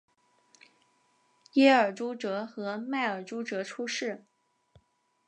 [1.53, 4.25] 耶尔朱哲和迈尔朱哲出世。